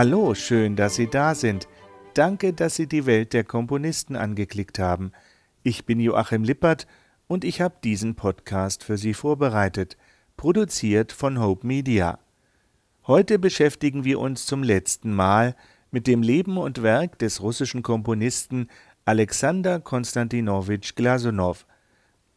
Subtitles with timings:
[0.00, 1.66] Hallo, schön, dass Sie da sind.
[2.14, 5.10] Danke, dass Sie die Welt der Komponisten angeklickt haben.
[5.64, 6.86] Ich bin Joachim Lippert
[7.26, 9.96] und ich habe diesen Podcast für Sie vorbereitet,
[10.36, 12.20] produziert von Hope Media.
[13.08, 15.56] Heute beschäftigen wir uns zum letzten Mal
[15.90, 18.68] mit dem Leben und Werk des russischen Komponisten
[19.04, 21.66] Alexander Konstantinowitsch Glasunow.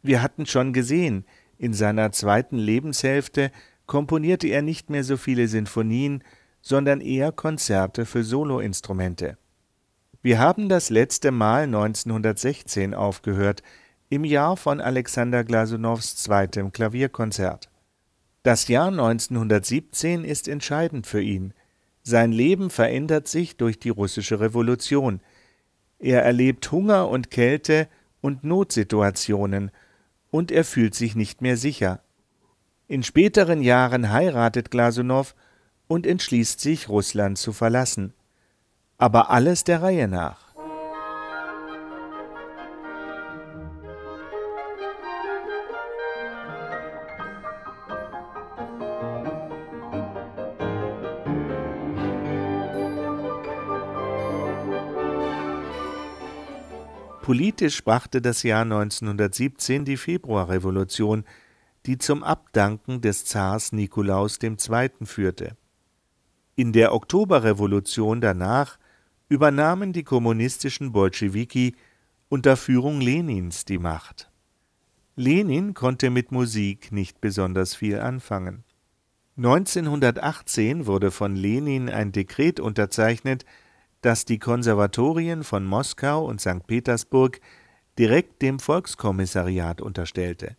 [0.02, 1.26] Wir hatten schon gesehen,
[1.58, 3.52] in seiner zweiten Lebenshälfte
[3.86, 6.24] komponierte er nicht mehr so viele Sinfonien,
[6.62, 9.36] sondern eher Konzerte für Soloinstrumente.
[10.22, 13.62] Wir haben das letzte Mal 1916 aufgehört,
[14.08, 17.70] im Jahr von Alexander Glasunows zweitem Klavierkonzert.
[18.44, 21.54] Das Jahr 1917 ist entscheidend für ihn.
[22.02, 25.20] Sein Leben verändert sich durch die russische Revolution.
[25.98, 27.88] Er erlebt Hunger und Kälte
[28.20, 29.70] und Notsituationen,
[30.30, 32.00] und er fühlt sich nicht mehr sicher.
[32.88, 35.34] In späteren Jahren heiratet Glasunow
[35.92, 38.14] und entschließt sich, Russland zu verlassen.
[38.96, 40.38] Aber alles der Reihe nach.
[57.20, 61.24] Politisch brachte das Jahr 1917 die Februarrevolution,
[61.84, 64.56] die zum Abdanken des Zars Nikolaus II.
[65.04, 65.56] führte.
[66.54, 68.78] In der Oktoberrevolution danach
[69.28, 71.74] übernahmen die kommunistischen Bolschewiki
[72.28, 74.30] unter Führung Lenins die Macht.
[75.16, 78.64] Lenin konnte mit Musik nicht besonders viel anfangen.
[79.38, 83.46] 1918 wurde von Lenin ein Dekret unterzeichnet,
[84.02, 86.66] das die Konservatorien von Moskau und St.
[86.66, 87.40] Petersburg
[87.98, 90.56] direkt dem Volkskommissariat unterstellte.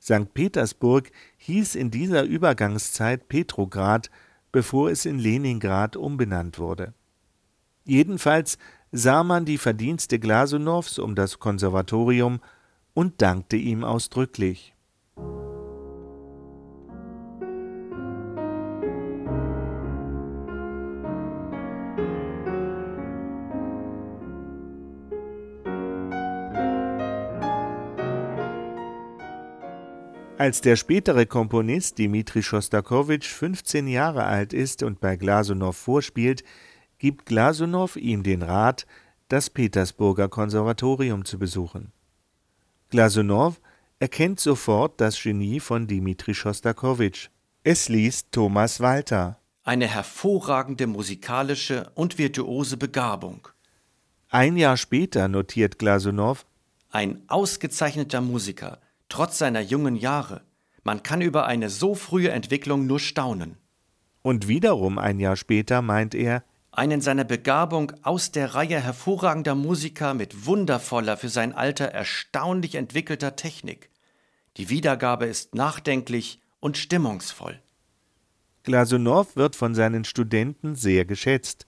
[0.00, 0.32] St.
[0.34, 4.10] Petersburg hieß in dieser Übergangszeit Petrograd
[4.58, 6.92] bevor es in Leningrad umbenannt wurde.
[7.84, 8.58] Jedenfalls
[8.90, 12.40] sah man die Verdienste Glasunows um das Konservatorium
[12.92, 14.74] und dankte ihm ausdrücklich.
[30.38, 36.44] Als der spätere Komponist Dmitri Schostakowitsch 15 Jahre alt ist und bei Glasunow vorspielt,
[36.98, 38.86] gibt Glasunow ihm den Rat,
[39.26, 41.90] das Petersburger Konservatorium zu besuchen.
[42.88, 43.60] Glasunow
[43.98, 47.30] erkennt sofort das Genie von Dmitri Schostakowitsch.
[47.64, 49.40] Es liest Thomas Walter.
[49.64, 53.48] Eine hervorragende musikalische und virtuose Begabung.
[54.28, 56.46] Ein Jahr später notiert Glasunow
[56.90, 60.42] ein ausgezeichneter Musiker, trotz seiner jungen Jahre.
[60.84, 63.56] Man kann über eine so frühe Entwicklung nur staunen.
[64.22, 70.14] Und wiederum ein Jahr später meint er, einen seiner Begabung aus der Reihe hervorragender Musiker
[70.14, 73.90] mit wundervoller, für sein Alter erstaunlich entwickelter Technik.
[74.56, 77.60] Die Wiedergabe ist nachdenklich und stimmungsvoll.
[78.62, 81.66] Glasunow wird von seinen Studenten sehr geschätzt,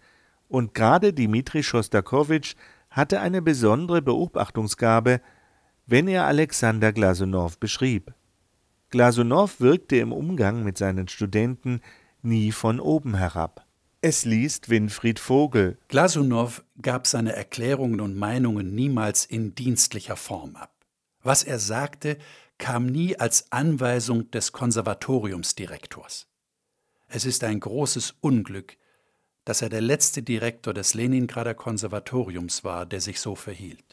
[0.48, 2.54] und gerade Dmitri Schostakowitsch
[2.90, 5.20] hatte eine besondere Beobachtungsgabe,
[5.90, 8.14] wenn er Alexander Glasunow beschrieb.
[8.90, 11.80] Glasunow wirkte im Umgang mit seinen Studenten
[12.22, 13.66] nie von oben herab.
[14.00, 15.78] Es liest Winfried Vogel.
[15.88, 20.72] Glasunow gab seine Erklärungen und Meinungen niemals in dienstlicher Form ab.
[21.24, 22.18] Was er sagte,
[22.56, 26.28] kam nie als Anweisung des Konservatoriumsdirektors.
[27.08, 28.76] Es ist ein großes Unglück,
[29.44, 33.89] dass er der letzte Direktor des Leningrader Konservatoriums war, der sich so verhielt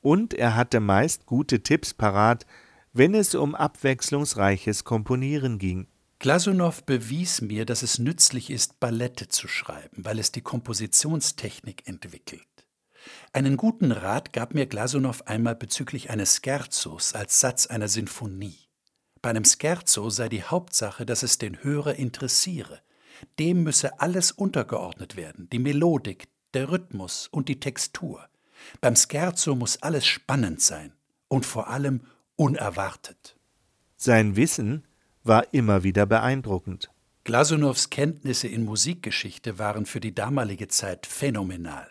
[0.00, 2.46] und er hatte meist gute Tipps parat,
[2.92, 5.86] wenn es um abwechslungsreiches Komponieren ging.
[6.18, 12.42] Glasunow bewies mir, dass es nützlich ist, Ballette zu schreiben, weil es die Kompositionstechnik entwickelt.
[13.32, 18.68] Einen guten Rat gab mir Glasunow einmal bezüglich eines Scherzos als Satz einer Sinfonie.
[19.22, 22.80] Bei einem Scherzo sei die Hauptsache, dass es den Hörer interessiere.
[23.38, 28.29] Dem müsse alles untergeordnet werden, die Melodik, der Rhythmus und die Textur.
[28.80, 30.92] Beim Scherzo muss alles spannend sein
[31.28, 32.02] und vor allem
[32.36, 33.36] unerwartet.
[33.96, 34.86] Sein Wissen
[35.22, 36.90] war immer wieder beeindruckend.
[37.24, 41.90] Glasunows Kenntnisse in Musikgeschichte waren für die damalige Zeit phänomenal.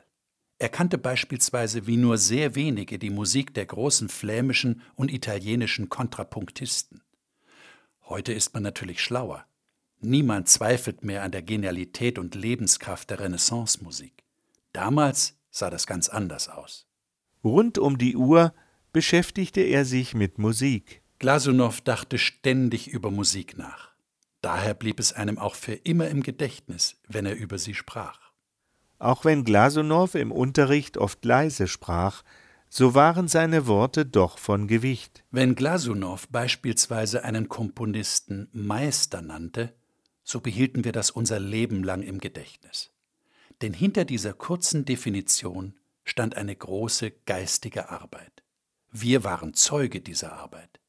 [0.57, 7.01] Er kannte beispielsweise wie nur sehr wenige die Musik der großen flämischen und italienischen Kontrapunktisten.
[8.05, 9.45] Heute ist man natürlich schlauer.
[10.01, 14.23] Niemand zweifelt mehr an der Genialität und Lebenskraft der Renaissance-Musik.
[14.73, 16.87] Damals sah das ganz anders aus.
[17.43, 18.53] Rund um die Uhr
[18.91, 21.01] beschäftigte er sich mit Musik.
[21.19, 23.89] Glasunow dachte ständig über Musik nach.
[24.41, 28.19] Daher blieb es einem auch für immer im Gedächtnis, wenn er über sie sprach.
[28.97, 32.23] Auch wenn Glasunow im Unterricht oft leise sprach,
[32.69, 35.23] so waren seine Worte doch von Gewicht.
[35.31, 39.73] Wenn Glasunow beispielsweise einen Komponisten Meister nannte,
[40.23, 42.91] so behielten wir das unser Leben lang im Gedächtnis.
[43.61, 48.43] Denn hinter dieser kurzen Definition stand eine große geistige Arbeit.
[48.91, 50.79] Wir waren Zeuge dieser Arbeit.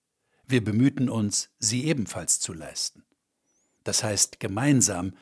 [0.47, 3.05] Wir bemühten uns, sie ebenfalls zu leisten.
[3.85, 5.15] Das heißt, gemeinsam,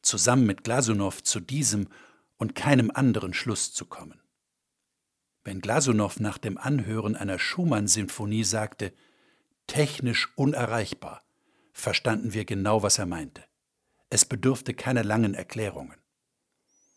[0.00, 1.88] zusammen mit Glasunow zu diesem
[2.36, 4.20] und keinem anderen Schluss zu kommen.
[5.44, 8.92] Wenn Glasunow nach dem Anhören einer Schumann-Sinfonie sagte,
[9.66, 11.22] technisch unerreichbar,
[11.72, 13.44] verstanden wir genau, was er meinte.
[14.10, 16.01] Es bedurfte keiner langen Erklärungen.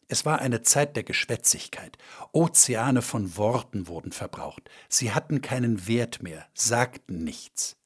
[0.08, 1.98] Es war eine Zeit der Geschwätzigkeit.
[2.32, 4.70] Ozeane von Worten wurden verbraucht.
[4.88, 7.78] Sie hatten keinen Wert mehr, sagten nichts.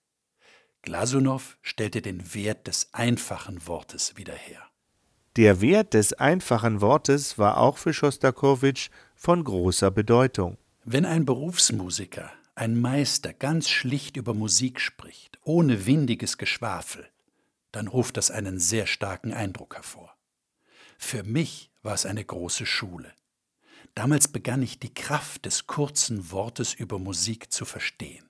[0.81, 4.61] Glasunow stellte den Wert des einfachen Wortes wieder her.
[5.35, 10.57] Der Wert des einfachen Wortes war auch für Schostakowitsch von großer Bedeutung.
[10.83, 17.07] Wenn ein Berufsmusiker, ein Meister ganz schlicht über Musik spricht, ohne windiges Geschwafel,
[17.71, 20.13] dann ruft das einen sehr starken Eindruck hervor.
[21.01, 23.11] Für mich war es eine große Schule.
[23.95, 28.29] Damals begann ich die Kraft des kurzen Wortes über Musik zu verstehen.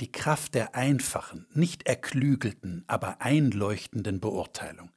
[0.00, 4.92] Die Kraft der einfachen, nicht erklügelten, aber einleuchtenden Beurteilung.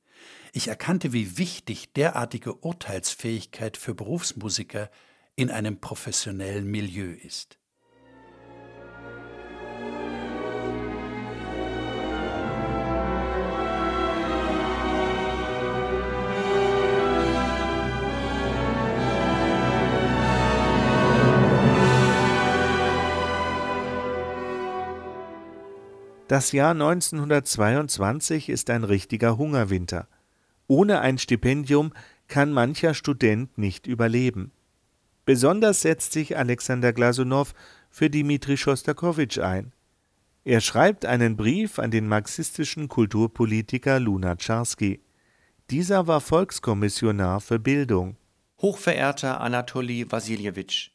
[0.51, 4.91] Ich erkannte, wie wichtig derartige Urteilsfähigkeit für Berufsmusiker
[5.35, 7.57] in einem professionellen Milieu ist.
[26.29, 30.07] Das Jahr 1922 ist ein richtiger Hungerwinter.
[30.67, 31.93] Ohne ein Stipendium
[32.27, 34.51] kann mancher Student nicht überleben.
[35.25, 37.53] Besonders setzt sich Alexander Glasunow
[37.89, 39.73] für Dmitri Schostakowitsch ein.
[40.45, 45.01] Er schreibt einen Brief an den marxistischen Kulturpolitiker Lunacharsky.
[45.69, 48.15] Dieser war Volkskommissionar für Bildung.
[48.61, 50.91] Hochverehrter Anatoli Wassiljewitsch,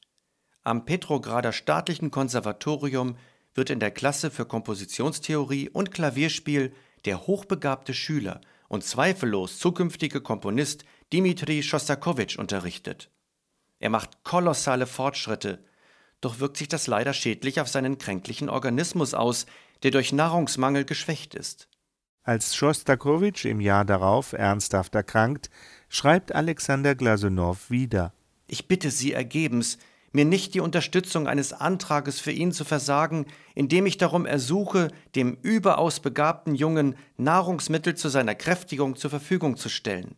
[0.64, 3.16] am Petrograder Staatlichen Konservatorium
[3.58, 6.72] wird in der Klasse für Kompositionstheorie und Klavierspiel
[7.04, 13.10] der hochbegabte Schüler und zweifellos zukünftige Komponist Dmitri Schostakowitsch unterrichtet.
[13.80, 15.64] Er macht kolossale Fortschritte,
[16.20, 19.46] doch wirkt sich das leider schädlich auf seinen kränklichen Organismus aus,
[19.82, 21.68] der durch Nahrungsmangel geschwächt ist.
[22.22, 25.50] Als Schostakowitsch im Jahr darauf ernsthaft erkrankt,
[25.88, 28.12] schreibt Alexander Glasunow wieder.
[28.46, 29.78] Ich bitte Sie ergebens,
[30.12, 35.38] mir nicht die Unterstützung eines Antrages für ihn zu versagen, indem ich darum ersuche, dem
[35.42, 40.16] überaus begabten Jungen Nahrungsmittel zu seiner Kräftigung zur Verfügung zu stellen.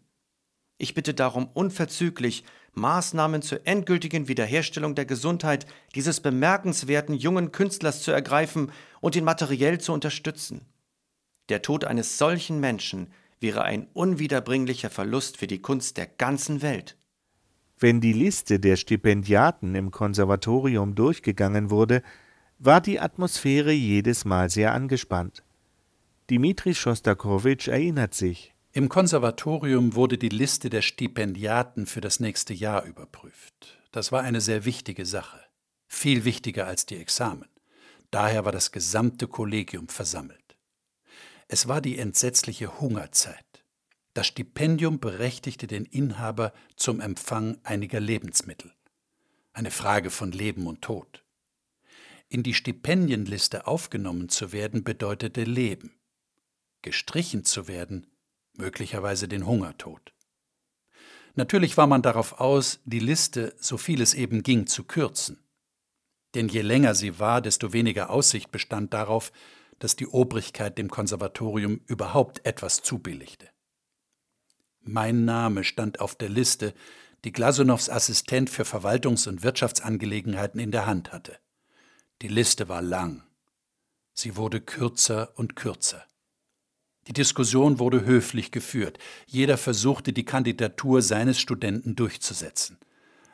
[0.79, 8.12] Ich bitte darum unverzüglich, Maßnahmen zur endgültigen Wiederherstellung der Gesundheit dieses bemerkenswerten jungen Künstlers zu
[8.12, 10.67] ergreifen und ihn materiell zu unterstützen.
[11.49, 16.97] Der Tod eines solchen Menschen wäre ein unwiederbringlicher Verlust für die Kunst der ganzen Welt.
[17.81, 22.03] Wenn die Liste der Stipendiaten im Konservatorium durchgegangen wurde,
[22.59, 25.43] war die Atmosphäre jedes Mal sehr angespannt.
[26.29, 28.55] Dimitri Schostakowitsch erinnert sich.
[28.73, 33.79] Im Konservatorium wurde die Liste der Stipendiaten für das nächste Jahr überprüft.
[33.93, 35.41] Das war eine sehr wichtige Sache,
[35.89, 37.49] viel wichtiger als die Examen.
[38.11, 40.57] Daher war das gesamte Kollegium versammelt.
[41.49, 43.50] Es war die entsetzliche Hungerzeit.
[44.12, 48.73] Das Stipendium berechtigte den Inhaber zum Empfang einiger Lebensmittel.
[49.52, 51.25] Eine Frage von Leben und Tod.
[52.29, 55.93] In die Stipendienliste aufgenommen zu werden bedeutete Leben.
[56.83, 58.07] Gestrichen zu werden,
[58.57, 60.12] möglicherweise den Hungertod.
[61.37, 65.38] Natürlich war man darauf aus, die Liste, so viel es eben ging, zu kürzen.
[66.35, 69.33] Denn je länger sie war, desto weniger Aussicht bestand darauf,
[69.79, 73.49] dass die Obrigkeit dem Konservatorium überhaupt etwas zubilligte.
[74.92, 76.75] Mein Name stand auf der Liste,
[77.23, 81.38] die Glasunows Assistent für Verwaltungs- und Wirtschaftsangelegenheiten in der Hand hatte.
[82.23, 83.23] Die Liste war lang.
[84.14, 86.04] Sie wurde kürzer und kürzer.
[87.06, 88.99] Die Diskussion wurde höflich geführt.
[89.26, 92.76] Jeder versuchte, die Kandidatur seines Studenten durchzusetzen.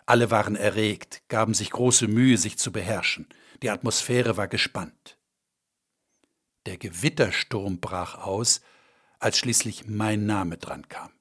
[0.04, 3.30] Alle waren erregt, gaben sich große Mühe, sich zu beherrschen.
[3.62, 5.16] Die Atmosphäre war gespannt.
[6.66, 8.60] Der Gewittersturm brach aus,
[9.20, 11.15] als schließlich mein Name drankam.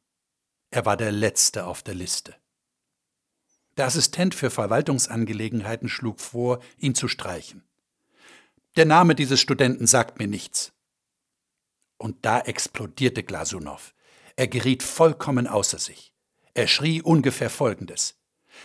[0.75, 2.35] Er war der Letzte auf der Liste.
[3.77, 7.63] Der Assistent für Verwaltungsangelegenheiten schlug vor, ihn zu streichen.
[8.75, 10.73] Der Name dieses Studenten sagt mir nichts.
[11.97, 13.93] Und da explodierte Glasunow.
[14.35, 16.11] Er geriet vollkommen außer sich.
[16.53, 18.19] Er schrie ungefähr Folgendes.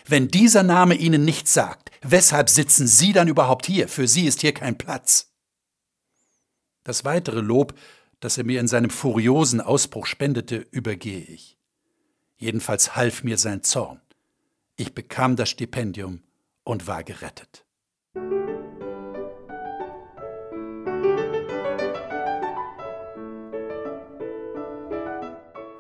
[0.05, 3.87] Wenn dieser Name Ihnen nichts sagt, weshalb sitzen Sie dann überhaupt hier?
[3.87, 5.33] Für Sie ist hier kein Platz.
[6.83, 7.79] Das weitere Lob,
[8.19, 11.60] das er mir in seinem furiosen Ausbruch spendete, übergehe ich.
[12.41, 14.01] Jedenfalls half mir sein Zorn.
[14.77, 16.23] Ich bekam das Stipendium
[16.65, 17.67] und war gerettet.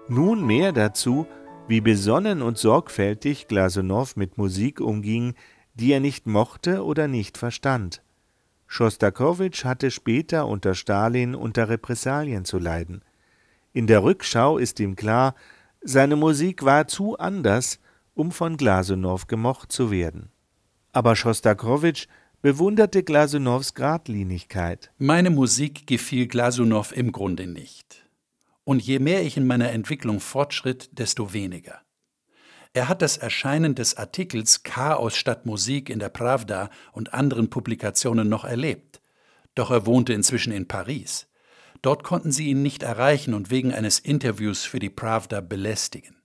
[0.07, 1.27] Nun mehr dazu,
[1.67, 5.33] wie besonnen und sorgfältig Glasunow mit Musik umging,
[5.73, 8.03] die er nicht mochte oder nicht verstand.
[8.67, 13.03] Schostakowitsch hatte später unter Stalin unter Repressalien zu leiden.
[13.73, 15.35] In der Rückschau ist ihm klar,
[15.83, 17.79] seine Musik war zu anders,
[18.15, 20.31] um von Glasunow gemocht zu werden.
[20.93, 22.07] Aber Schostakowitsch
[22.43, 24.91] bewunderte Glasunows Gradlinigkeit.
[24.99, 28.07] Meine Musik gefiel Glasunow im Grunde nicht.
[28.65, 31.81] Und je mehr ich in meiner Entwicklung fortschritt, desto weniger.
[32.73, 38.29] Er hat das Erscheinen des Artikels Chaos statt Musik in der Pravda und anderen Publikationen
[38.29, 39.01] noch erlebt.
[39.55, 41.27] Doch er wohnte inzwischen in Paris.
[41.83, 46.17] Dort konnten sie ihn nicht erreichen und wegen eines Interviews für die Pravda belästigen.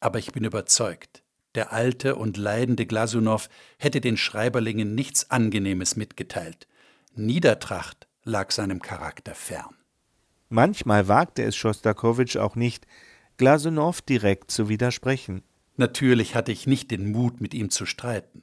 [0.00, 1.22] Aber ich bin überzeugt,
[1.54, 6.68] der alte und leidende Glasunow hätte den Schreiberlingen nichts Angenehmes mitgeteilt.
[7.14, 9.74] Niedertracht lag seinem Charakter fern.
[10.50, 12.86] Manchmal wagte es Schostakowitsch auch nicht,
[13.38, 15.42] Glasunow direkt zu widersprechen.
[15.76, 18.42] Natürlich hatte ich nicht den Mut, mit ihm zu streiten.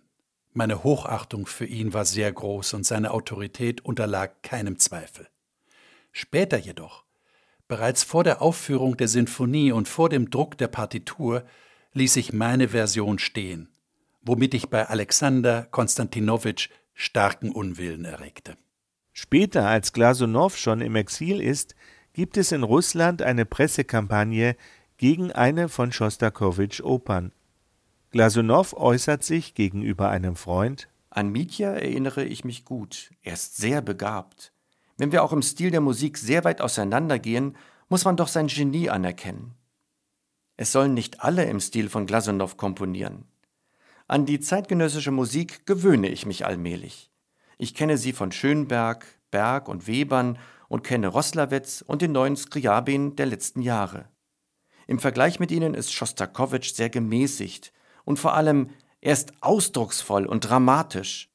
[0.52, 5.28] Meine Hochachtung für ihn war sehr groß und seine Autorität unterlag keinem Zweifel.
[6.16, 7.04] Später jedoch,
[7.68, 11.44] bereits vor der Aufführung der Sinfonie und vor dem Druck der Partitur,
[11.94, 13.70] ließ ich meine Version stehen,
[14.22, 18.58] womit ich bei Alexander Konstantinowitsch starken Unwillen erregte.
[19.12, 21.76] Später, als Glasunow schon im Exil ist,
[22.14, 24.56] gibt es in Russland eine Pressekampagne
[24.98, 27.32] gegen eine von Schostakowitsch Opern.
[28.12, 33.10] Glasunow äußert sich gegenüber einem Freund An Mitya erinnere ich mich gut.
[33.24, 34.53] Er ist sehr begabt.
[34.98, 37.58] Wenn wir auch im Stil der Musik sehr weit auseinandergehen,
[37.90, 39.54] muss man doch sein Genie anerkennen.
[40.56, 43.26] Es sollen nicht alle im Stil von Glasunow komponieren.
[44.08, 47.12] An die zeitgenössische Musik gewöhne ich mich allmählich.
[47.58, 53.16] Ich kenne sie von Schönberg, Berg und Webern und kenne Roslawetz und den neuen Skriabin
[53.16, 54.10] der letzten Jahre.
[54.86, 57.74] Im Vergleich mit ihnen ist Schostakowitsch sehr gemäßigt
[58.04, 58.70] und vor allem
[59.02, 61.30] er ist ausdrucksvoll und dramatisch.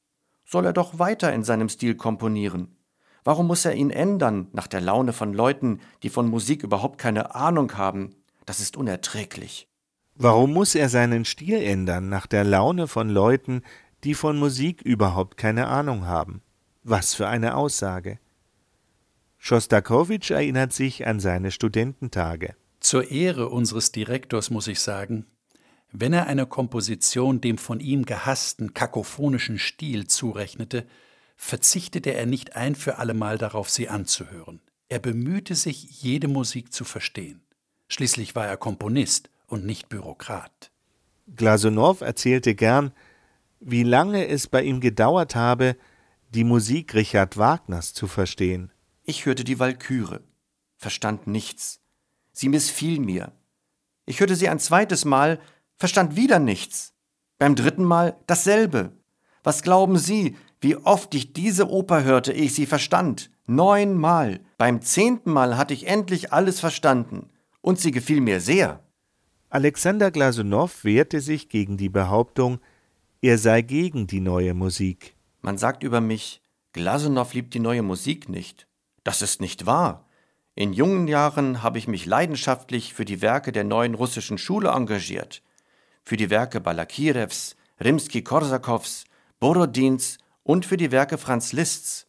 [0.45, 2.78] Soll er doch weiter in seinem Stil komponieren.
[3.23, 7.35] Warum muss er ihn ändern nach der Laune von Leuten, die von Musik überhaupt keine
[7.35, 8.15] Ahnung haben?
[8.45, 9.67] Das ist unerträglich.
[10.15, 13.63] Warum muss er seinen Stil ändern nach der Laune von Leuten,
[14.03, 16.41] die von Musik überhaupt keine Ahnung haben?
[16.83, 18.19] Was für eine Aussage.
[19.37, 22.55] Schostakowitsch erinnert sich an seine Studententage.
[22.81, 25.25] Zur Ehre unseres Direktors muss ich sagen,
[25.91, 30.85] wenn er eine Komposition dem von ihm gehassten kakophonischen Stil zurechnete,
[31.41, 34.59] verzichtete er nicht ein für allemal darauf, sie anzuhören.
[34.89, 37.41] Er bemühte sich, jede Musik zu verstehen.
[37.87, 40.69] Schließlich war er Komponist und nicht Bürokrat.
[41.35, 42.91] Glasunow erzählte gern,
[43.61, 45.77] wie lange es bei ihm gedauert habe,
[46.29, 48.71] die Musik Richard Wagners zu verstehen.
[49.03, 50.21] Ich hörte die Walküre,
[50.75, 51.79] verstand nichts.
[52.33, 53.31] Sie missfiel mir.
[54.05, 55.39] Ich hörte sie ein zweites Mal,
[55.77, 56.93] verstand wieder nichts.
[57.37, 58.91] Beim dritten Mal dasselbe.
[59.41, 63.31] Was glauben Sie, wie oft ich diese Oper hörte, ehe ich sie verstand?
[63.45, 64.41] Neunmal.
[64.57, 67.29] Beim zehnten Mal hatte ich endlich alles verstanden.
[67.61, 68.83] Und sie gefiel mir sehr.
[69.49, 72.59] Alexander Glasunow wehrte sich gegen die Behauptung,
[73.21, 75.15] er sei gegen die neue Musik.
[75.41, 76.41] Man sagt über mich,
[76.73, 78.67] Glasunow liebt die neue Musik nicht.
[79.03, 80.05] Das ist nicht wahr.
[80.55, 85.41] In jungen Jahren habe ich mich leidenschaftlich für die Werke der neuen russischen Schule engagiert,
[86.03, 89.05] für die Werke Balakirews, Rimski-Korsakows,
[89.39, 92.07] Borodins und für die Werke Franz Liszts.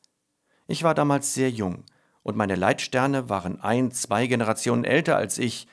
[0.67, 1.85] Ich war damals sehr jung
[2.23, 5.67] und meine Leitsterne waren ein, zwei Generationen älter als ich,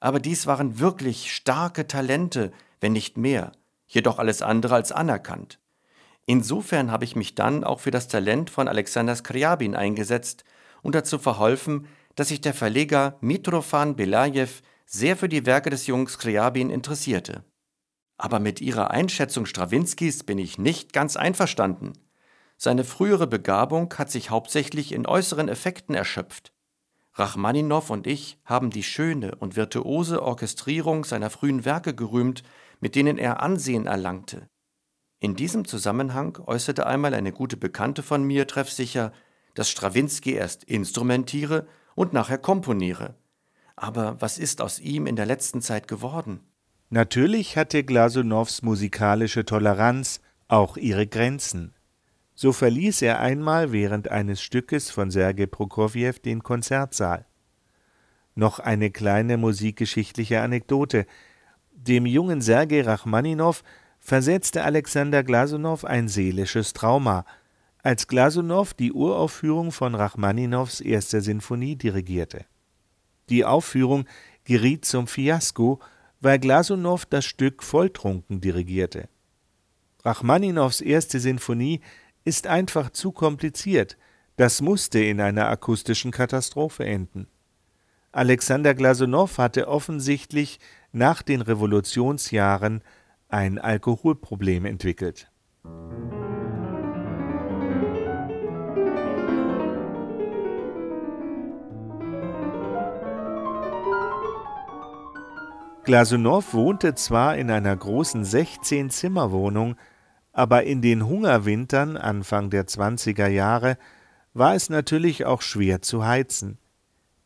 [0.00, 3.52] aber dies waren wirklich starke Talente, wenn nicht mehr,
[3.86, 5.58] jedoch alles andere als anerkannt.
[6.26, 10.44] Insofern habe ich mich dann auch für das Talent von Alexander Skriabin eingesetzt
[10.82, 14.48] und dazu verholfen, dass sich der Verleger Mitrofan Belajew
[14.86, 17.44] sehr für die Werke des jungen Skriabin interessierte.
[18.22, 21.94] Aber mit ihrer Einschätzung Strawinskys bin ich nicht ganz einverstanden.
[22.58, 26.52] Seine frühere Begabung hat sich hauptsächlich in äußeren Effekten erschöpft.
[27.14, 32.42] Rachmaninow und ich haben die schöne und virtuose Orchestrierung seiner frühen Werke gerühmt,
[32.78, 34.50] mit denen er Ansehen erlangte.
[35.18, 39.14] In diesem Zusammenhang äußerte einmal eine gute Bekannte von mir treffsicher,
[39.54, 43.14] dass Strawinski erst instrumentiere und nachher komponiere.
[43.76, 46.49] Aber was ist aus ihm in der letzten Zeit geworden?
[46.92, 51.72] Natürlich hatte Glasunows musikalische Toleranz auch ihre Grenzen.
[52.34, 57.26] So verließ er einmal während eines Stückes von Sergei Prokofjew den Konzertsaal.
[58.34, 61.06] Noch eine kleine musikgeschichtliche Anekdote.
[61.72, 63.62] Dem jungen Sergei Rachmaninow
[64.00, 67.24] versetzte Alexander Glasunow ein seelisches Trauma,
[67.84, 72.46] als Glasunow die Uraufführung von Rachmaninows erster Sinfonie dirigierte.
[73.28, 74.06] Die Aufführung
[74.42, 75.78] geriet zum Fiasko,
[76.20, 79.08] weil Glasunow das Stück volltrunken dirigierte.
[80.04, 81.80] Rachmaninows erste Sinfonie
[82.24, 83.96] ist einfach zu kompliziert,
[84.36, 87.28] das musste in einer akustischen Katastrophe enden.
[88.12, 90.58] Alexander Glasunow hatte offensichtlich
[90.92, 92.82] nach den Revolutionsjahren
[93.28, 95.29] ein Alkoholproblem entwickelt.
[105.90, 109.74] Glasunow wohnte zwar in einer großen 16-Zimmer-Wohnung,
[110.32, 113.76] aber in den Hungerwintern Anfang der 20er Jahre
[114.32, 116.58] war es natürlich auch schwer zu heizen.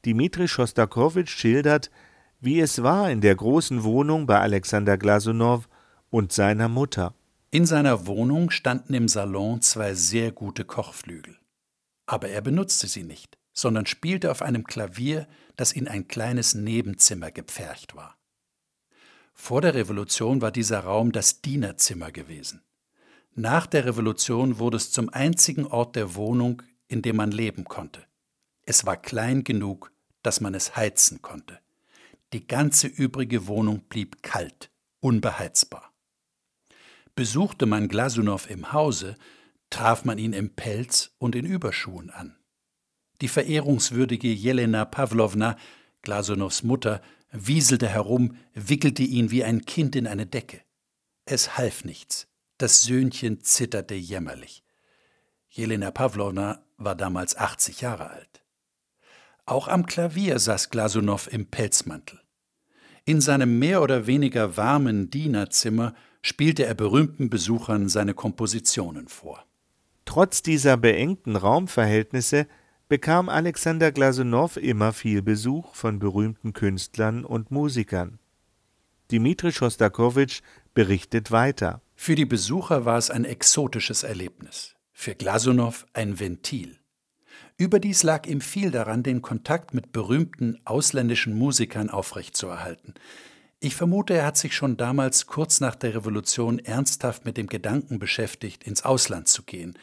[0.06, 1.90] Dimitri Schostakowitsch schildert,
[2.40, 5.68] wie es war in der großen Wohnung bei Alexander Glasunow
[6.08, 7.12] und seiner Mutter.
[7.50, 11.36] In seiner Wohnung standen im Salon zwei sehr gute Kochflügel.
[12.06, 17.30] Aber er benutzte sie nicht, sondern spielte auf einem Klavier, das in ein kleines Nebenzimmer
[17.30, 18.16] gepfercht war.
[19.34, 22.62] Vor der Revolution war dieser Raum das Dienerzimmer gewesen.
[23.34, 28.04] Nach der Revolution wurde es zum einzigen Ort der Wohnung, in dem man leben konnte.
[28.62, 29.92] Es war klein genug,
[30.22, 31.58] dass man es heizen konnte.
[32.32, 34.70] Die ganze übrige Wohnung blieb kalt,
[35.00, 35.92] unbeheizbar.
[37.14, 39.16] Besuchte man Glasunow im Hause,
[39.70, 42.36] traf man ihn im Pelz und in Überschuhen an.
[43.20, 45.56] Die verehrungswürdige Jelena Pawlowna,
[46.02, 47.02] Glasunows Mutter,
[47.34, 50.60] wieselte herum, wickelte ihn wie ein Kind in eine Decke.
[51.26, 52.28] Es half nichts.
[52.58, 54.62] Das Söhnchen zitterte jämmerlich.
[55.48, 58.42] Jelena Pawlowna war damals 80 Jahre alt.
[59.46, 62.20] Auch am Klavier saß Glasunow im Pelzmantel.
[63.04, 69.44] In seinem mehr oder weniger warmen Dienerzimmer spielte er berühmten Besuchern seine Kompositionen vor.
[70.06, 72.46] Trotz dieser beengten Raumverhältnisse
[72.94, 78.20] bekam Alexander Glasunow immer viel Besuch von berühmten Künstlern und Musikern.
[79.10, 80.42] Dimitri Schostakowitsch
[80.74, 81.82] berichtet weiter.
[81.96, 86.78] Für die Besucher war es ein exotisches Erlebnis, für Glasunow ein Ventil.
[87.56, 92.94] Überdies lag ihm viel daran, den Kontakt mit berühmten ausländischen Musikern aufrechtzuerhalten.
[93.58, 97.98] Ich vermute, er hat sich schon damals kurz nach der Revolution ernsthaft mit dem Gedanken
[97.98, 99.76] beschäftigt, ins Ausland zu gehen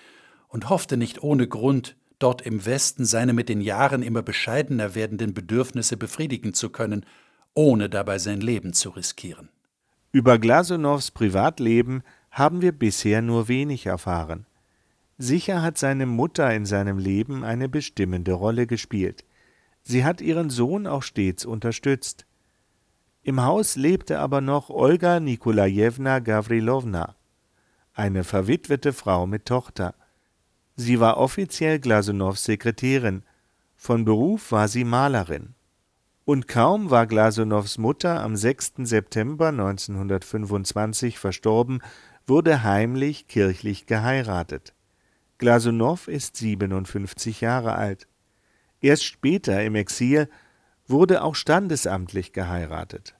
[0.48, 5.34] und hoffte nicht ohne Grund, dort im Westen seine mit den Jahren immer bescheidener werdenden
[5.34, 7.06] Bedürfnisse befriedigen zu können,
[7.54, 9.50] ohne dabei sein Leben zu riskieren.
[10.12, 14.46] Über Glasunows Privatleben haben wir bisher nur wenig erfahren.
[15.18, 19.24] Sicher hat seine Mutter in seinem Leben eine bestimmende Rolle gespielt.
[19.84, 22.26] Sie hat ihren Sohn auch stets unterstützt.
[23.24, 27.16] Im Haus lebte aber noch Olga Nikolajewna Gavrilowna,
[27.94, 29.94] eine verwitwete Frau mit Tochter.
[30.82, 33.22] Sie war offiziell Glasunows Sekretärin,
[33.76, 35.54] von Beruf war sie Malerin.
[36.26, 38.74] Und kaum war Glasunows Mutter am 6.
[38.78, 41.84] September 1925 verstorben,
[42.26, 44.74] wurde heimlich kirchlich geheiratet.
[45.38, 48.08] Glasunow ist 57 Jahre alt.
[48.82, 50.30] Erst später im Exil
[50.88, 53.16] wurde auch standesamtlich geheiratet.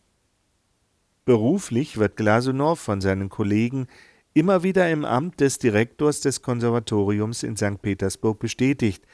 [1.26, 3.88] Beruflich wird Glasunow von seinen Kollegen
[4.34, 7.82] immer wieder im Amt des Direktors des Konservatoriums in St.
[7.82, 9.06] Petersburg bestätigt,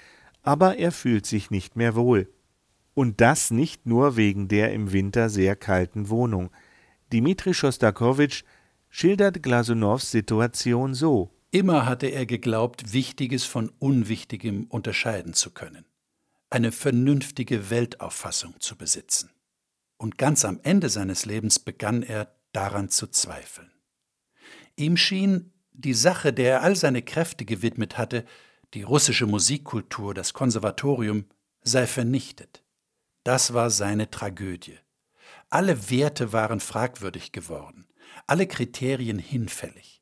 [0.43, 2.31] aber er fühlt sich nicht mehr wohl.
[2.93, 6.49] Und das nicht nur wegen der im Winter sehr kalten Wohnung.
[7.13, 8.43] Dimitri Schostakowitsch
[8.89, 11.31] schildert Glasunows Situation so.
[11.51, 15.85] Immer hatte er geglaubt, Wichtiges von Unwichtigem unterscheiden zu können,
[16.49, 19.29] eine vernünftige Weltauffassung zu besitzen.
[19.97, 23.71] Und ganz am Ende seines Lebens begann er daran zu zweifeln.
[24.77, 28.25] Ihm schien, die Sache, der er all seine Kräfte gewidmet hatte,
[28.73, 31.25] die russische Musikkultur, das Konservatorium,
[31.63, 32.63] sei vernichtet.
[33.23, 34.77] Das war seine Tragödie.
[35.49, 37.87] Alle Werte waren fragwürdig geworden,
[38.27, 40.01] alle Kriterien hinfällig.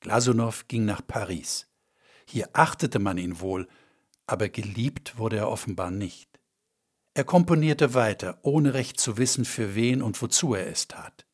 [0.00, 1.66] Glasunow ging nach Paris.
[2.26, 3.68] Hier achtete man ihn wohl,
[4.26, 6.40] aber geliebt wurde er offenbar nicht.
[7.14, 11.26] Er komponierte weiter, ohne recht zu wissen, für wen und wozu er es tat.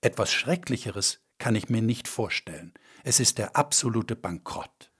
[0.00, 2.72] Etwas Schrecklicheres kann ich mir nicht vorstellen.
[3.04, 4.90] Es ist der absolute Bankrott.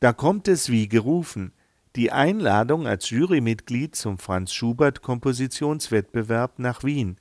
[0.00, 1.52] Da kommt es wie gerufen.
[1.96, 7.18] die Einladung als Jurymitglied zum Franz Schubert Kompositionswettbewerb nach Wien.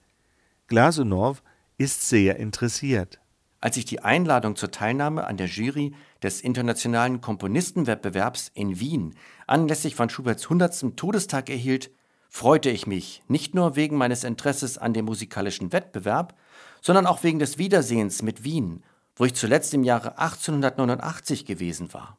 [0.65, 1.43] Glasunow
[1.77, 3.19] ist sehr interessiert.
[3.61, 9.95] Als ich die Einladung zur Teilnahme an der Jury des Internationalen Komponistenwettbewerbs in Wien anlässlich
[9.95, 10.97] von Schuberts 100.
[10.97, 11.91] Todestag erhielt,
[12.27, 16.35] freute ich mich nicht nur wegen meines Interesses an dem musikalischen Wettbewerb,
[16.83, 18.83] sondern auch wegen des Wiedersehens mit Wien,
[19.15, 22.17] wo ich zuletzt im Jahre 1889 gewesen war.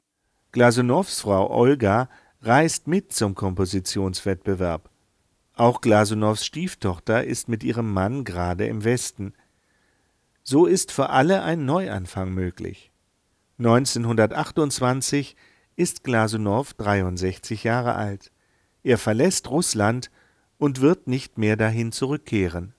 [0.52, 2.08] Glasunows Frau Olga
[2.40, 4.90] reist mit zum Kompositionswettbewerb.
[5.54, 9.34] Auch Glasunows Stieftochter ist mit ihrem Mann gerade im Westen.
[10.42, 12.90] So ist für alle ein Neuanfang möglich.
[13.58, 15.36] 1928
[15.76, 18.32] ist Glasunow 63 Jahre alt.
[18.82, 20.10] Er verlässt Russland
[20.58, 22.74] und wird nicht mehr dahin zurückkehren.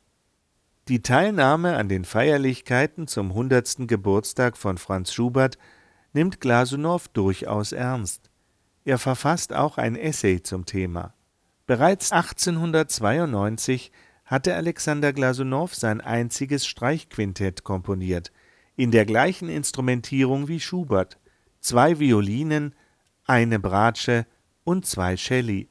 [0.88, 3.88] Die Teilnahme an den Feierlichkeiten zum 100.
[3.88, 5.58] Geburtstag von Franz Schubert
[6.14, 8.30] nimmt Glasunow durchaus ernst.
[8.84, 11.16] Er verfasst auch ein Essay zum Thema.
[11.66, 13.92] Bereits 1892
[14.26, 18.32] hatte Alexander Glasunow sein einziges Streichquintett komponiert,
[18.76, 21.18] in der gleichen Instrumentierung wie Schubert:
[21.62, 22.76] zwei Violinen,
[23.26, 24.28] eine Bratsche
[24.64, 25.68] und zwei Celli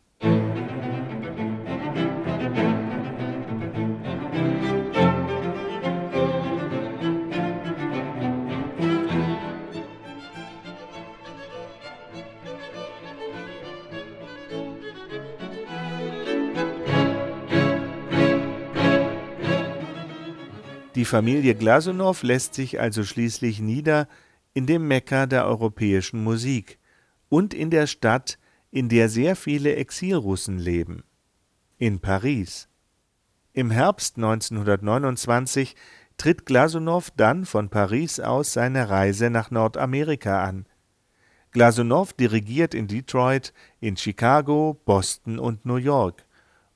[21.15, 24.09] Familie Glasunow lässt sich also schließlich nieder
[24.53, 26.81] in dem Mekka der europäischen Musik
[27.29, 28.37] und in der Stadt,
[28.73, 31.05] in der sehr viele Exilrussen leben,
[31.79, 32.69] in Paris.
[33.53, 35.77] Im Herbst 1929
[36.17, 40.67] tritt Glasunow dann von Paris aus seine Reise nach Nordamerika an.
[41.53, 46.27] Glasunow dirigiert in Detroit, in Chicago, Boston und New York,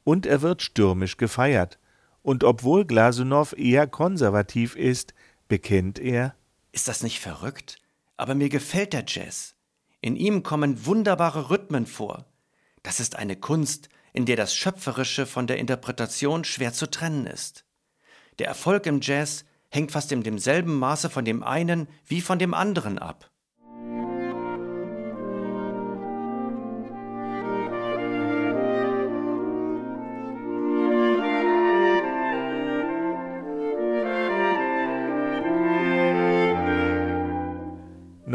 [0.05, 1.81] und er wird stürmisch gefeiert
[2.29, 5.14] und obwohl Glasunow eher konservativ ist,
[5.49, 6.35] bekennt er:
[6.73, 7.81] Ist das nicht verrückt?
[8.19, 9.55] Aber mir gefällt der Jazz.
[10.03, 12.27] In ihm kommen wunderbare Rhythmen vor.
[12.83, 17.64] Das ist eine Kunst, in der das Schöpferische von der Interpretation schwer zu trennen ist.
[18.38, 22.53] Der Erfolg im Jazz hängt fast in demselben Maße von dem einen wie von dem
[22.53, 23.28] anderen ab.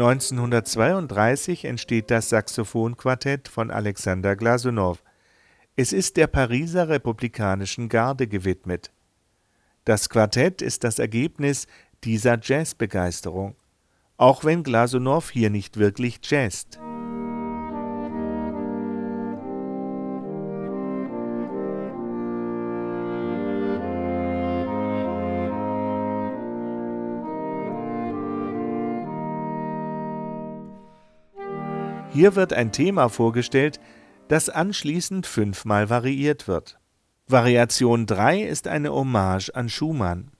[0.04, 5.02] 1932 entsteht das Saxophonquartett von Alexander Glasunow.
[5.76, 8.92] Es ist der Pariser Republikanischen Garde gewidmet.
[9.86, 11.66] Das Quartett ist das Ergebnis
[12.04, 13.56] dieser Jazzbegeisterung,
[14.18, 16.78] auch wenn Glasunow hier nicht wirklich jazzt.
[32.14, 33.80] Hier wird ein Thema vorgestellt,
[34.28, 36.78] das anschließend fünfmal variiert wird.
[37.26, 40.30] Variation 3 ist eine Hommage an Schumann.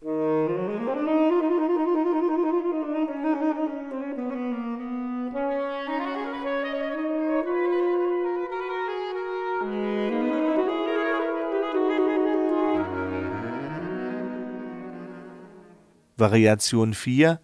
[16.16, 17.40] Variation 4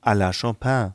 [0.00, 0.94] à la Chopin.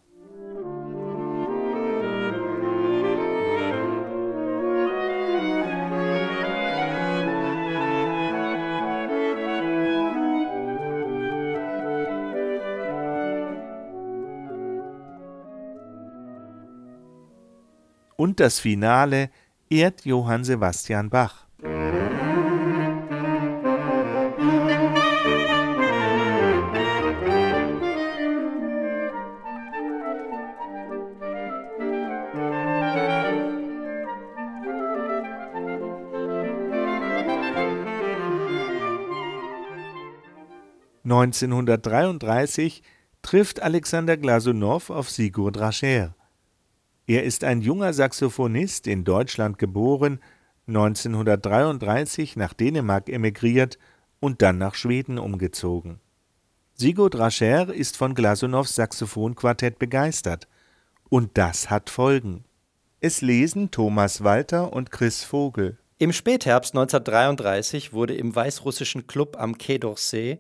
[18.40, 19.30] Das Finale
[19.70, 21.46] ehrt Johann Sebastian Bach.
[41.04, 42.84] Neunzehnhundertdreiunddreißig
[43.24, 46.16] trifft Alexander Glasunow auf Sigurd Rascher.
[47.10, 50.20] Er ist ein junger Saxophonist, in Deutschland geboren,
[50.68, 53.80] 1933 nach Dänemark emigriert
[54.20, 56.00] und dann nach Schweden umgezogen.
[56.76, 60.48] Sigurd Rascher ist von Glasunows Saxophonquartett begeistert.
[61.10, 62.46] Und das hat Folgen.
[63.00, 65.80] Es lesen Thomas Walter und Chris Vogel.
[65.98, 70.38] Im Spätherbst 1933 wurde im weißrussischen Club am Quai d'Orsay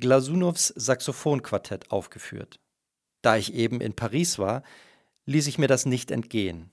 [0.00, 2.58] Glasunows Saxophonquartett aufgeführt.
[3.22, 4.64] Da ich eben in Paris war,
[5.26, 6.70] ließ ich mir das nicht entgehen.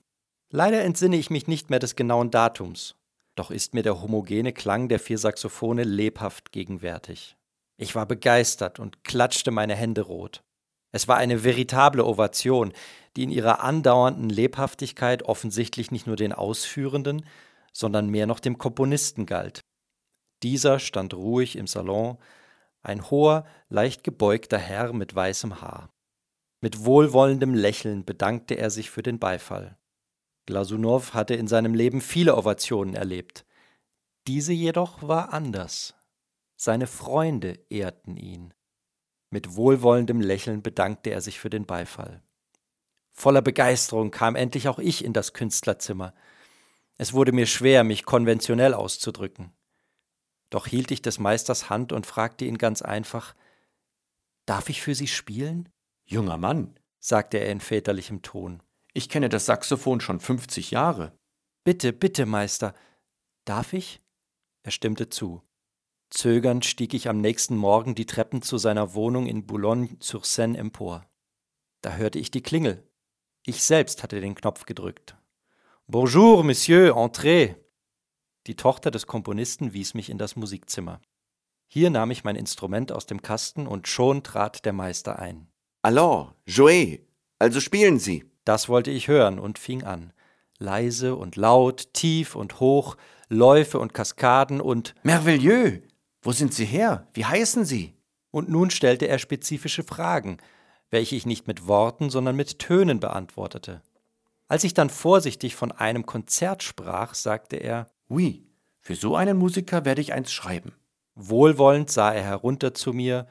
[0.50, 2.96] Leider entsinne ich mich nicht mehr des genauen Datums,
[3.34, 7.36] doch ist mir der homogene Klang der vier Saxophone lebhaft gegenwärtig.
[7.76, 10.42] Ich war begeistert und klatschte meine Hände rot.
[10.90, 12.72] Es war eine veritable Ovation,
[13.14, 17.26] die in ihrer andauernden Lebhaftigkeit offensichtlich nicht nur den Ausführenden,
[17.72, 19.60] sondern mehr noch dem Komponisten galt.
[20.42, 22.18] Dieser stand ruhig im Salon,
[22.82, 25.90] ein hoher, leicht gebeugter Herr mit weißem Haar.
[26.60, 29.78] Mit wohlwollendem Lächeln bedankte er sich für den Beifall.
[30.46, 33.44] Glasunow hatte in seinem Leben viele Ovationen erlebt.
[34.26, 35.94] Diese jedoch war anders.
[36.56, 38.54] Seine Freunde ehrten ihn.
[39.30, 42.22] Mit wohlwollendem Lächeln bedankte er sich für den Beifall.
[43.12, 46.14] Voller Begeisterung kam endlich auch ich in das Künstlerzimmer.
[46.96, 49.52] Es wurde mir schwer, mich konventionell auszudrücken.
[50.50, 53.34] Doch hielt ich des Meisters Hand und fragte ihn ganz einfach
[54.46, 55.68] Darf ich für Sie spielen?
[56.10, 58.62] Junger Mann, sagte er in väterlichem Ton.
[58.94, 61.12] Ich kenne das Saxophon schon 50 Jahre.
[61.64, 62.74] Bitte, bitte, Meister.
[63.44, 64.00] Darf ich?
[64.62, 65.42] Er stimmte zu.
[66.08, 71.06] Zögernd stieg ich am nächsten Morgen die Treppen zu seiner Wohnung in Boulogne-sur-Seine empor.
[71.82, 72.90] Da hörte ich die Klingel.
[73.44, 75.18] Ich selbst hatte den Knopf gedrückt.
[75.86, 77.54] Bonjour, Monsieur, entrez.
[78.46, 81.02] Die Tochter des Komponisten wies mich in das Musikzimmer.
[81.66, 85.47] Hier nahm ich mein Instrument aus dem Kasten und schon trat der Meister ein.
[85.82, 87.00] Alors, Joé,
[87.38, 88.24] also spielen Sie.
[88.44, 90.12] Das wollte ich hören und fing an.
[90.58, 92.96] Leise und laut, tief und hoch,
[93.28, 95.82] Läufe und Kaskaden und Merveilleux!
[96.22, 97.06] Wo sind Sie her?
[97.12, 97.94] Wie heißen Sie?
[98.30, 100.38] Und nun stellte er spezifische Fragen,
[100.90, 103.82] welche ich nicht mit Worten, sondern mit Tönen beantwortete.
[104.48, 108.46] Als ich dann vorsichtig von einem Konzert sprach, sagte er Oui,
[108.80, 110.72] für so einen Musiker werde ich eins schreiben.
[111.14, 113.28] Wohlwollend sah er herunter zu mir,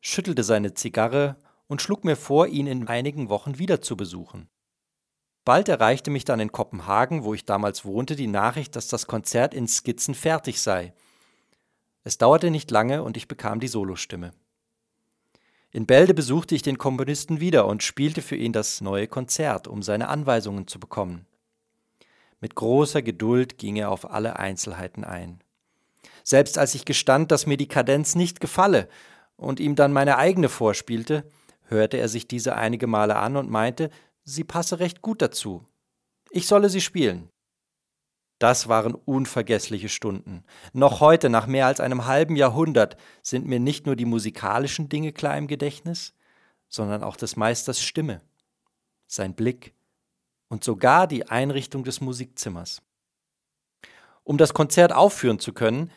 [0.00, 1.36] schüttelte seine Zigarre
[1.72, 4.50] und schlug mir vor, ihn in einigen Wochen wieder zu besuchen.
[5.42, 9.54] Bald erreichte mich dann in Kopenhagen, wo ich damals wohnte, die Nachricht, dass das Konzert
[9.54, 10.92] in Skizzen fertig sei.
[12.04, 14.32] Es dauerte nicht lange und ich bekam die Solostimme.
[15.70, 19.82] In Bälde besuchte ich den Komponisten wieder und spielte für ihn das neue Konzert, um
[19.82, 21.24] seine Anweisungen zu bekommen.
[22.38, 25.42] Mit großer Geduld ging er auf alle Einzelheiten ein.
[26.22, 28.90] Selbst als ich gestand, dass mir die Kadenz nicht gefalle
[29.36, 31.24] und ihm dann meine eigene vorspielte,
[31.64, 33.90] hörte er sich diese einige Male an und meinte,
[34.24, 35.64] sie passe recht gut dazu.
[36.30, 37.28] Ich solle sie spielen.
[38.38, 40.44] Das waren unvergessliche Stunden.
[40.72, 45.12] Noch heute, nach mehr als einem halben Jahrhundert, sind mir nicht nur die musikalischen Dinge
[45.12, 46.14] klar im Gedächtnis,
[46.68, 48.20] sondern auch des Meisters Stimme,
[49.06, 49.74] sein Blick
[50.48, 52.82] und sogar die Einrichtung des Musikzimmers.
[54.24, 55.92] Um das Konzert aufführen zu können,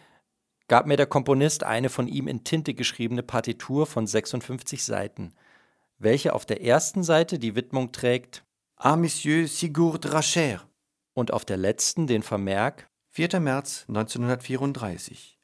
[0.67, 5.33] gab mir der Komponist eine von ihm in Tinte geschriebene Partitur von 56 Seiten–
[6.05, 10.61] welche auf der ersten Seite die Widmung trägt A Monsieur Sigurd Racher
[11.15, 13.39] und auf der letzten den Vermerk 4.
[13.39, 15.39] März 1934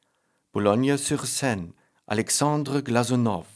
[0.52, 1.74] Boulogne-sur-Seine
[2.06, 3.48] Alexandre Glazunov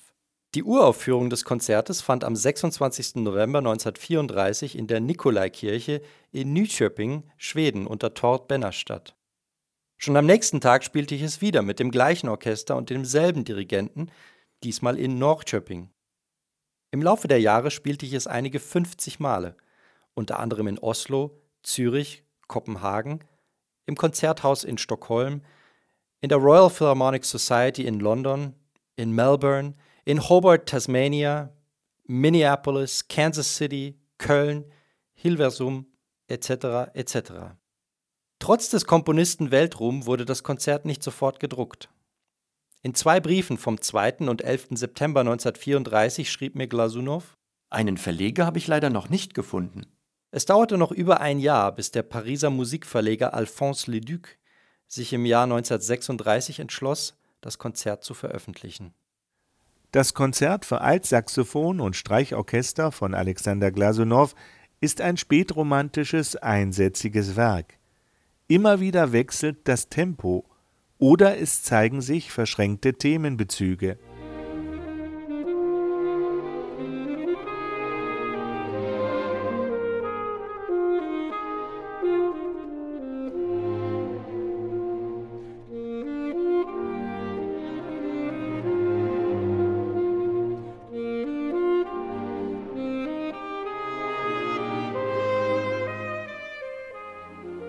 [0.56, 3.16] Die Uraufführung des Konzertes fand am 26.
[3.16, 9.14] November 1934 in der Nikolaikirche in Nyköping, Schweden, unter Tord Benner statt.
[9.96, 14.10] Schon am nächsten Tag spielte ich es wieder mit dem gleichen Orchester und demselben Dirigenten,
[14.64, 15.90] diesmal in Norrköping.
[16.90, 19.56] Im Laufe der Jahre spielte ich es einige 50 Male,
[20.14, 23.24] unter anderem in Oslo, Zürich, Kopenhagen,
[23.86, 25.42] im Konzerthaus in Stockholm,
[26.20, 28.54] in der Royal Philharmonic Society in London,
[28.96, 31.52] in Melbourne, in Hobart, Tasmania,
[32.04, 34.64] Minneapolis, Kansas City, Köln,
[35.12, 35.86] Hilversum
[36.28, 36.90] etc.
[36.94, 37.32] etc.
[38.38, 41.88] Trotz des Komponisten Weltruhm wurde das Konzert nicht sofort gedruckt.
[42.86, 44.28] In zwei Briefen vom 2.
[44.28, 44.68] und 11.
[44.74, 47.36] September 1934 schrieb mir Glasunow:
[47.68, 49.86] Einen Verleger habe ich leider noch nicht gefunden.
[50.30, 54.38] Es dauerte noch über ein Jahr, bis der Pariser Musikverleger Alphonse Leduc
[54.86, 58.94] sich im Jahr 1936 entschloss, das Konzert zu veröffentlichen.
[59.90, 64.32] Das Konzert für Altsaxophon und Streichorchester von Alexander Glasunow
[64.78, 67.80] ist ein spätromantisches, einsätziges Werk.
[68.46, 70.48] Immer wieder wechselt das Tempo
[70.98, 73.98] oder es zeigen sich verschränkte Themenbezüge.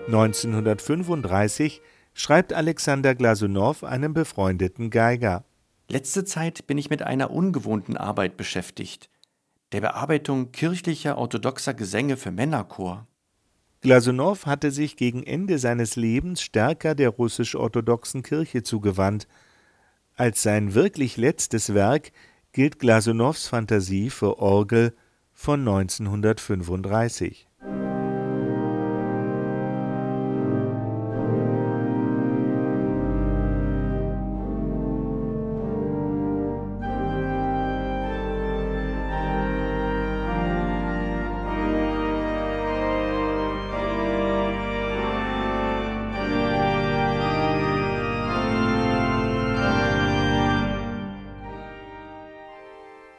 [0.08, 1.82] 1935
[2.18, 5.44] schreibt Alexander Glasunow einem befreundeten Geiger.
[5.88, 9.08] Letzte Zeit bin ich mit einer ungewohnten Arbeit beschäftigt,
[9.72, 13.06] der Bearbeitung kirchlicher orthodoxer Gesänge für Männerchor.
[13.82, 19.28] Glasunow hatte sich gegen Ende seines Lebens stärker der russisch-orthodoxen Kirche zugewandt.
[20.16, 22.10] Als sein wirklich letztes Werk
[22.50, 24.96] gilt Glasunows Fantasie für Orgel
[25.32, 27.47] von 1935.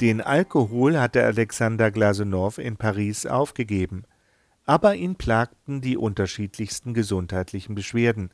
[0.02, 4.04] Den Alkohol hatte Alexander Glasunow in Paris aufgegeben,
[4.66, 8.34] aber ihn plagten die unterschiedlichsten gesundheitlichen Beschwerden.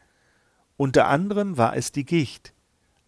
[0.77, 2.53] Unter anderem war es die Gicht,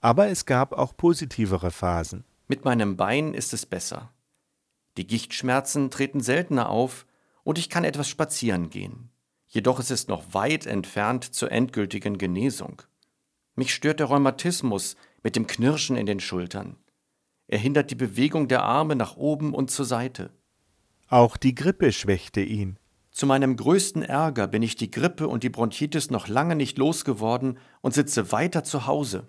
[0.02, 2.24] aber es gab auch positivere Phasen.
[2.48, 4.12] Mit meinem Bein ist es besser.
[4.98, 7.06] Die Gichtschmerzen treten seltener auf
[7.44, 9.12] und ich kann etwas spazieren gehen.
[9.46, 12.82] Jedoch ist es noch weit entfernt zur endgültigen Genesung.
[13.54, 16.78] Mich stört der Rheumatismus mit dem Knirschen in den Schultern.
[17.48, 20.32] Er hindert die Bewegung der Arme nach oben und zur Seite.
[21.08, 22.78] Auch die Grippe schwächte ihn.
[23.12, 27.58] Zu meinem größten Ärger bin ich die Grippe und die Bronchitis noch lange nicht losgeworden
[27.82, 29.28] und sitze weiter zu Hause.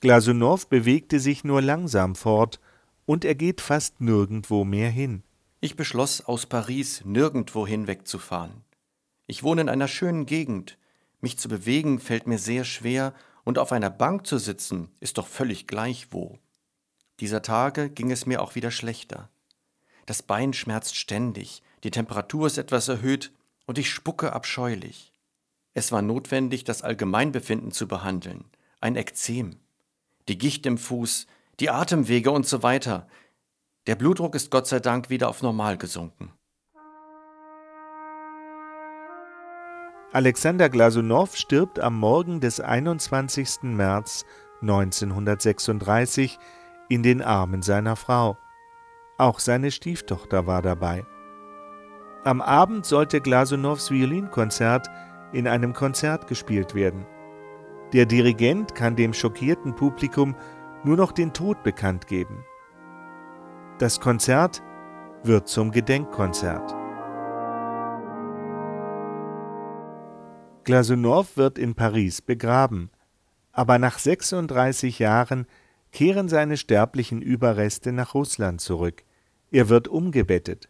[0.00, 2.60] Glasunow bewegte sich nur langsam fort,
[3.06, 5.22] und er geht fast nirgendwo mehr hin.
[5.60, 8.64] Ich beschloss, aus Paris nirgendwo hinwegzufahren.
[9.26, 10.76] Ich wohne in einer schönen Gegend.
[11.20, 15.26] Mich zu bewegen fällt mir sehr schwer, und auf einer Bank zu sitzen ist doch
[15.26, 16.38] völlig gleich wo.
[17.22, 19.28] Dieser Tage ging es mir auch wieder schlechter.
[20.06, 23.30] Das Bein schmerzt ständig, die Temperatur ist etwas erhöht
[23.64, 25.12] und ich spucke abscheulich.
[25.72, 28.46] Es war notwendig, das Allgemeinbefinden zu behandeln,
[28.80, 29.60] ein Ekzem,
[30.26, 31.28] die Gicht im Fuß,
[31.60, 33.06] die Atemwege und so weiter.
[33.86, 36.32] Der Blutdruck ist Gott sei Dank wieder auf normal gesunken.
[40.12, 43.62] Alexander Glasunow stirbt am Morgen des 21.
[43.62, 44.24] März
[44.62, 46.40] 1936
[46.92, 48.36] in den Armen seiner Frau.
[49.16, 51.06] Auch seine Stieftochter war dabei.
[52.24, 54.88] Am Abend sollte Glasunows Violinkonzert
[55.32, 57.06] in einem Konzert gespielt werden.
[57.92, 60.36] Der Dirigent kann dem schockierten Publikum
[60.84, 62.44] nur noch den Tod bekannt geben.
[63.78, 64.62] Das Konzert
[65.24, 66.74] wird zum Gedenkkonzert.
[70.64, 72.90] Glasunow wird in Paris begraben,
[73.50, 75.46] aber nach 36 Jahren
[75.92, 79.04] kehren seine sterblichen Überreste nach Russland zurück.
[79.50, 80.68] Er wird umgebettet.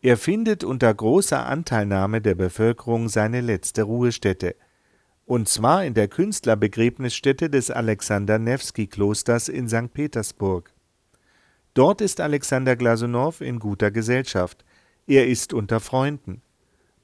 [0.00, 4.56] Er findet unter großer Anteilnahme der Bevölkerung seine letzte Ruhestätte,
[5.26, 9.92] und zwar in der Künstlerbegräbnisstätte des Alexander Newski Klosters in St.
[9.94, 10.72] Petersburg.
[11.72, 14.64] Dort ist Alexander Glasunow in guter Gesellschaft.
[15.06, 16.42] Er ist unter Freunden.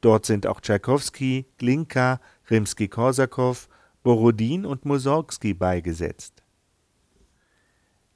[0.00, 3.68] Dort sind auch Tschaikowski, Glinka, Rimski-Korsakow,
[4.02, 6.39] Borodin und Mussorgsky beigesetzt.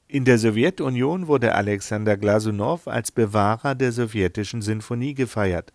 [0.07, 5.73] In der Sowjetunion wurde Alexander Glasunow als Bewahrer der sowjetischen Sinfonie gefeiert.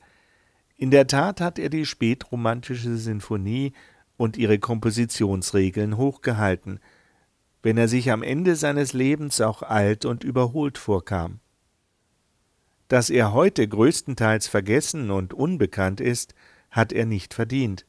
[0.76, 3.72] In der Tat hat er die spätromantische Sinfonie
[4.16, 6.78] und ihre Kompositionsregeln hochgehalten,
[7.62, 11.40] wenn er sich am Ende seines Lebens auch alt und überholt vorkam.
[12.86, 16.34] Dass er heute größtenteils vergessen und unbekannt ist,
[16.70, 17.84] hat er nicht verdient.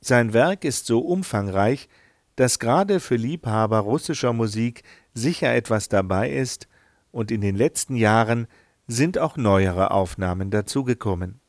[0.00, 1.88] Sein Werk ist so umfangreich,
[2.36, 4.82] dass gerade für Liebhaber russischer Musik
[5.14, 6.68] sicher etwas dabei ist,
[7.10, 8.48] und in den letzten Jahren
[8.88, 11.40] sind auch neuere Aufnahmen dazugekommen.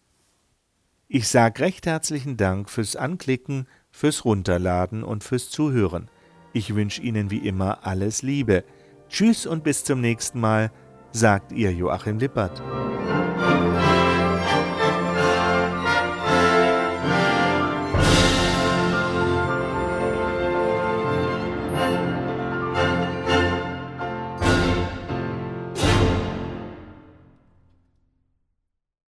[1.08, 6.10] Ich sage recht herzlichen Dank fürs Anklicken, fürs Runterladen und fürs Zuhören.
[6.54, 8.64] Ich wünsche Ihnen wie immer alles Liebe.
[9.10, 10.72] Tschüss und bis zum nächsten Mal,
[11.12, 12.62] sagt Ihr Joachim Lippert.